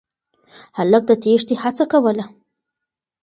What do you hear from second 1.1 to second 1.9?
تېښتې هڅه